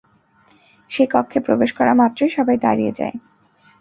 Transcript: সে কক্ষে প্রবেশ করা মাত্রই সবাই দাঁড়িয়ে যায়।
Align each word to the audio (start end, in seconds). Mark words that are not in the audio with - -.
সে 0.91 1.03
কক্ষে 1.11 1.39
প্রবেশ 1.39 1.71
করা 1.73 1.93
মাত্রই 1.93 2.31
সবাই 2.37 2.57
দাঁড়িয়ে 2.57 2.91
যায়। 2.91 3.15